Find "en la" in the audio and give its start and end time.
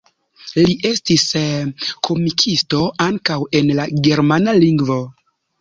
3.61-3.89